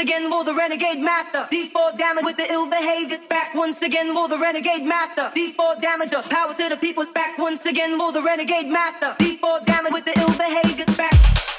[0.00, 0.08] once
[3.82, 5.30] again, will the renegade master.
[5.36, 7.04] D4 damager, power to the people.
[7.12, 9.14] Back once again, will the renegade master.
[9.18, 10.86] D4 damage with the ill behavior.
[10.96, 11.49] Back.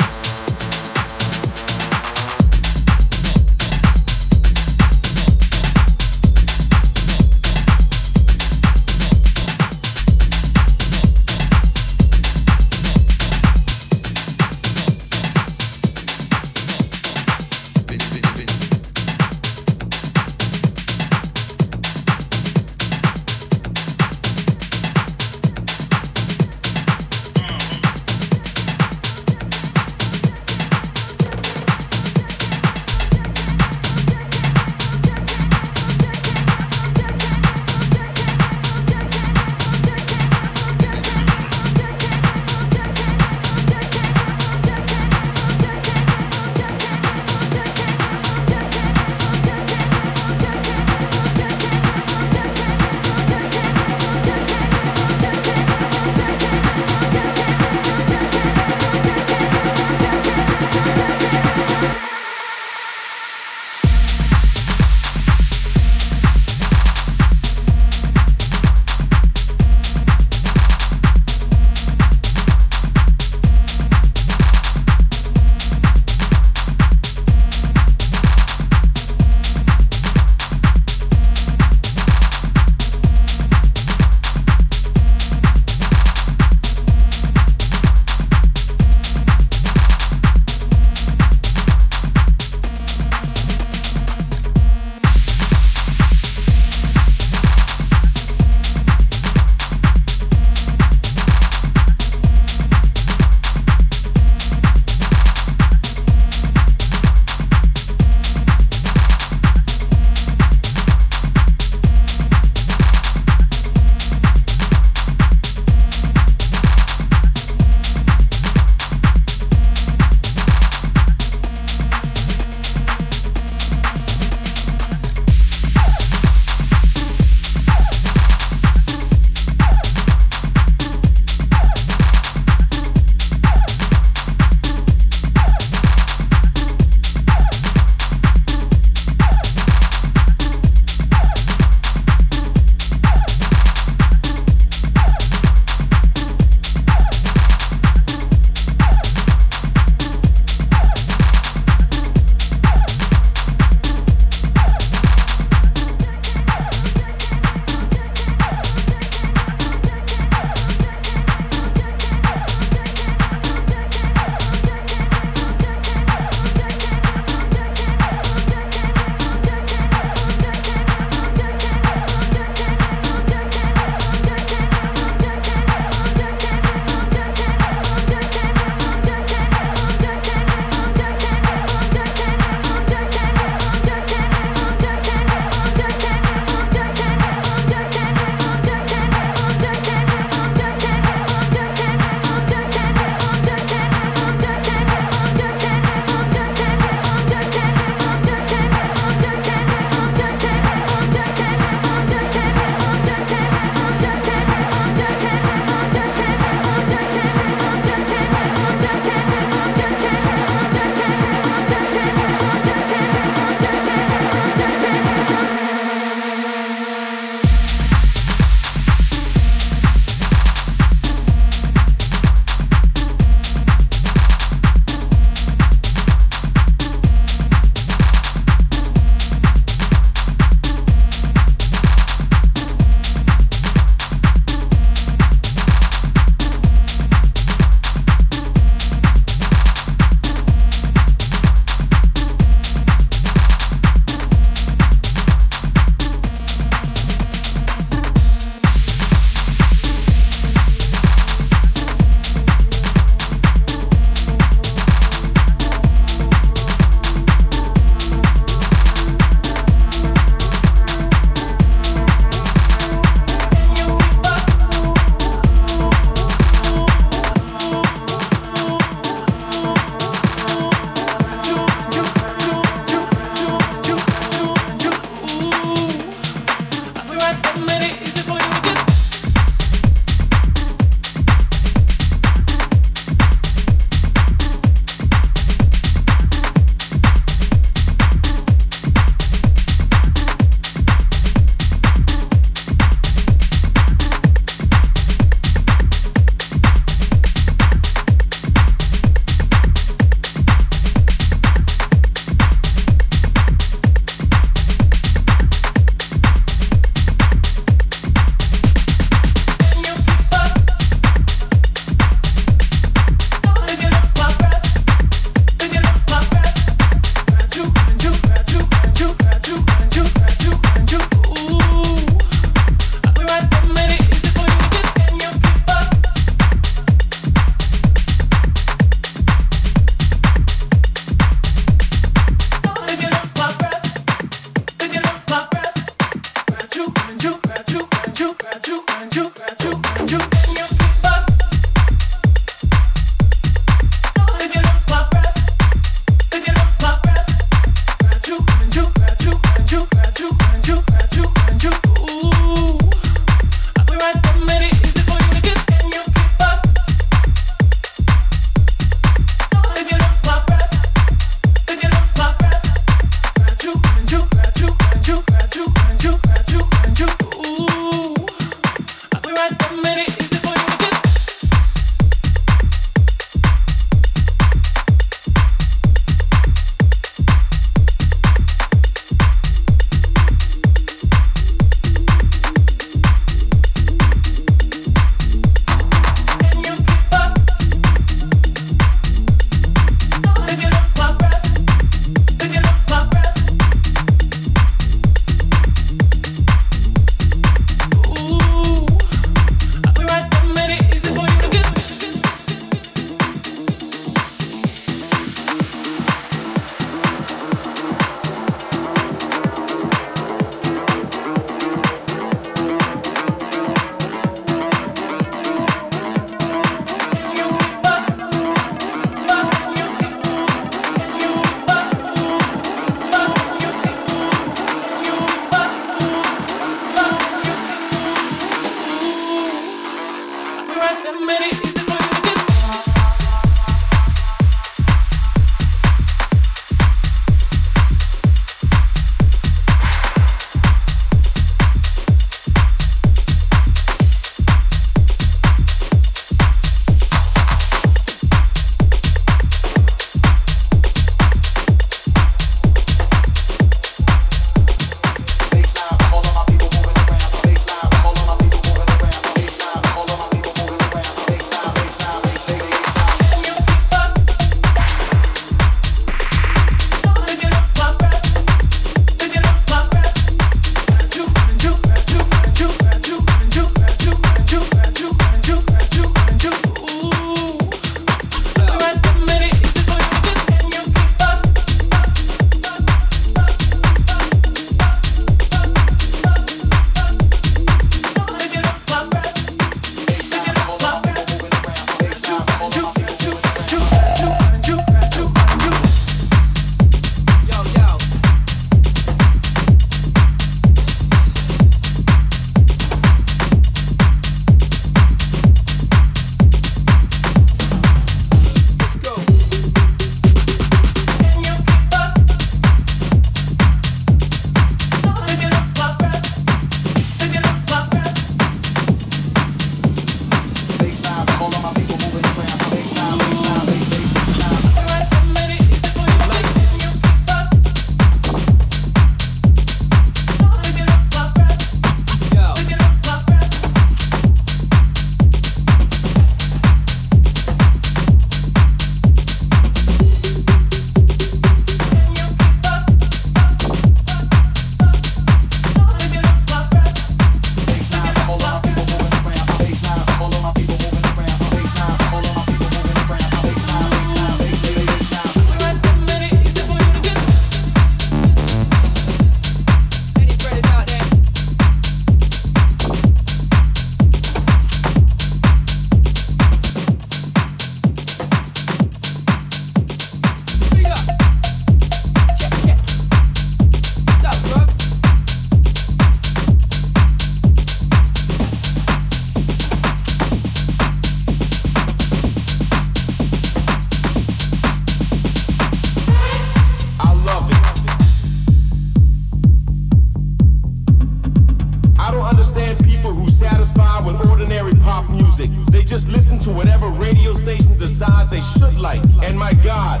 [594.98, 595.50] pop music.
[595.70, 599.02] They just listen to whatever radio station decides they should like.
[599.22, 600.00] And my God,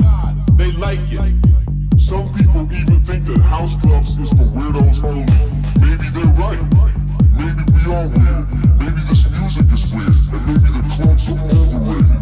[0.56, 1.34] they like it.
[1.98, 5.26] Some people even think that house clubs is for weirdos only.
[5.78, 6.62] Maybe they're right.
[7.38, 8.46] Maybe we are weird.
[8.82, 10.18] Maybe this music is weird.
[10.34, 12.20] And maybe the clubs are overrated.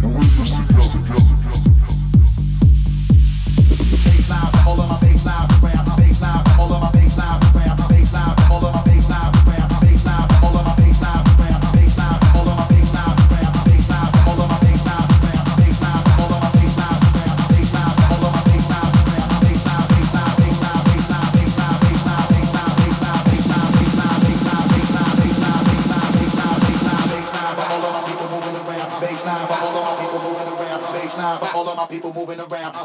[0.00, 1.00] But we're just together.
[4.04, 5.63] Bass loud, all of my bass loud.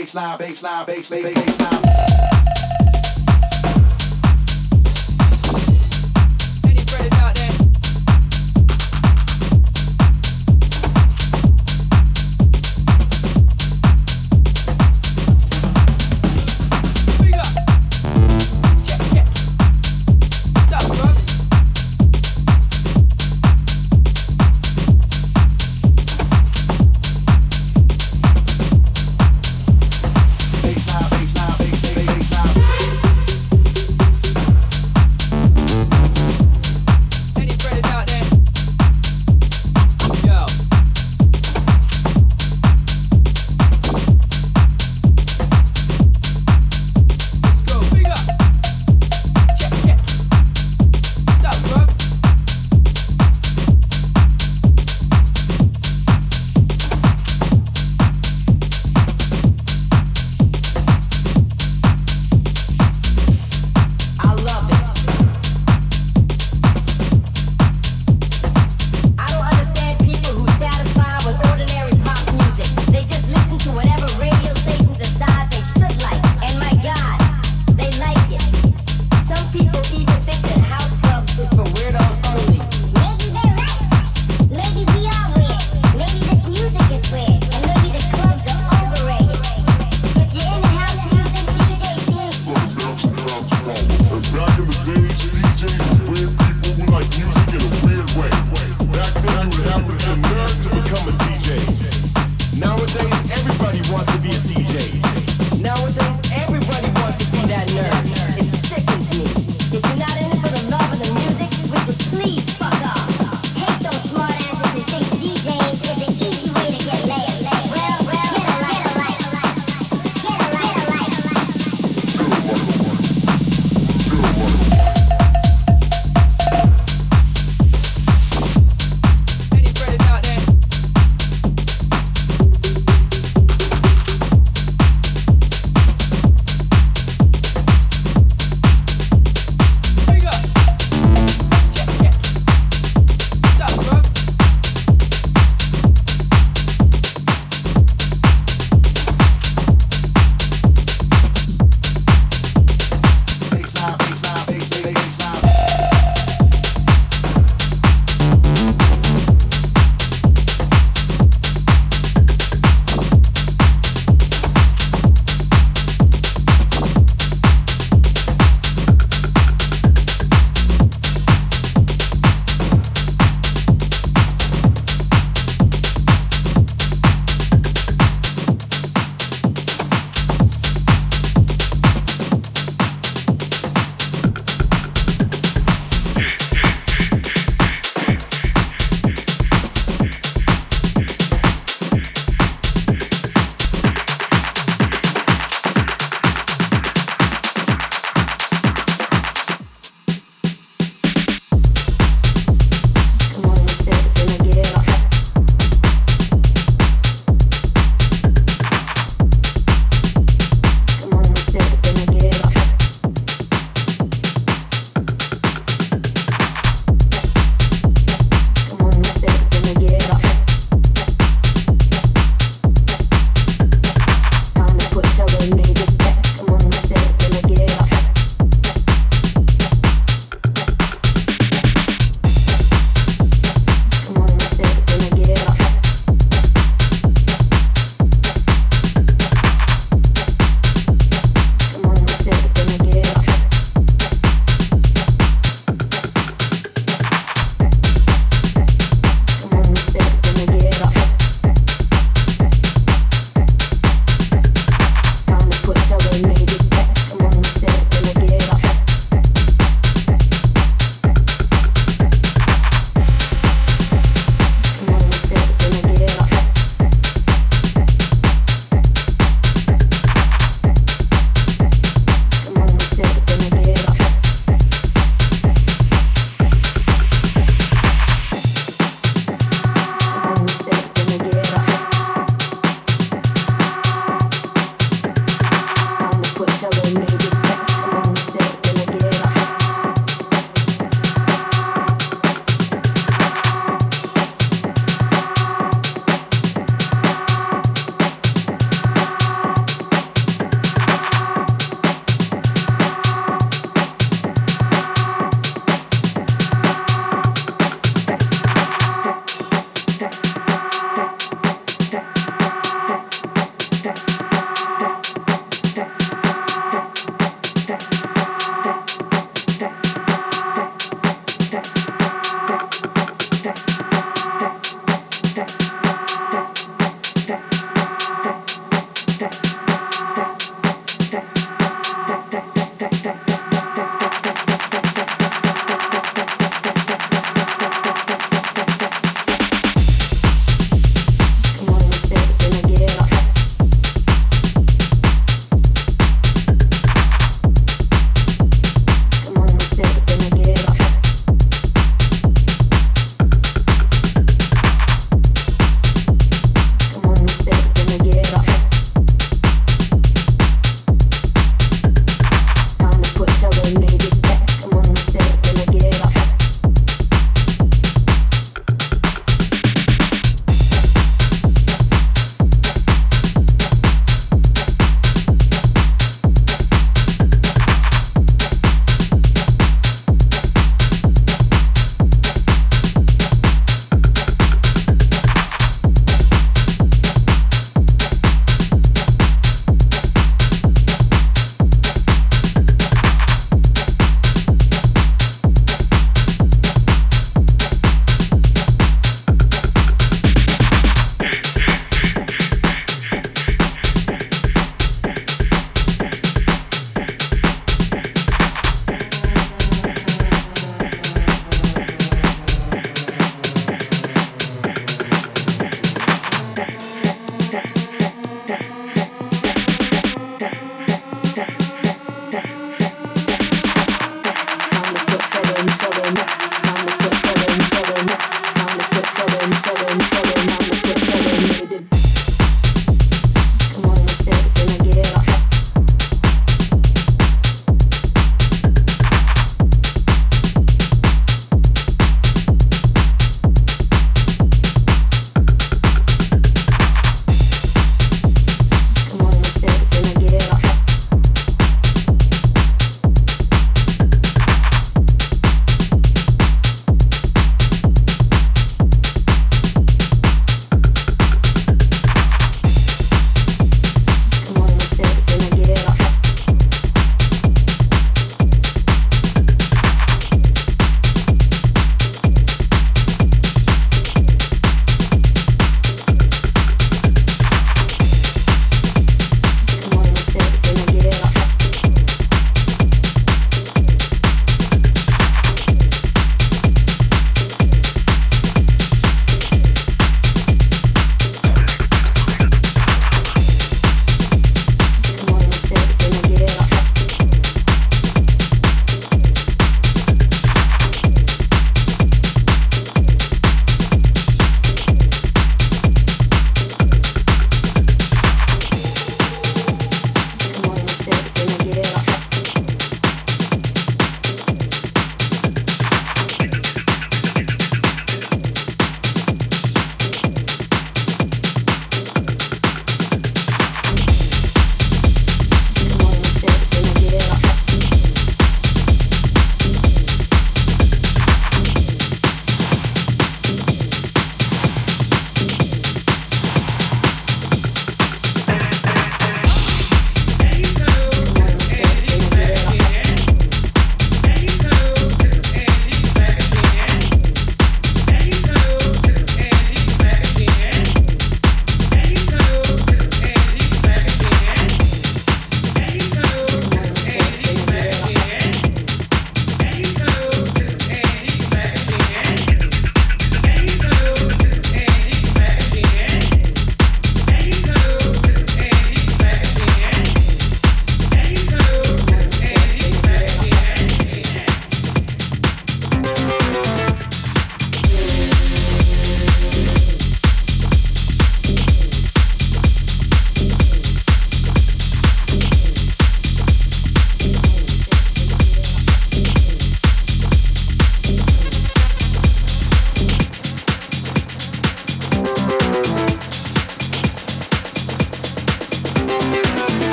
[0.00, 2.39] baseline, baseline, baseline, baseline.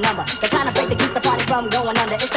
[0.00, 0.24] number.
[0.40, 2.14] The kind of break that keeps the party from going under.
[2.14, 2.27] It's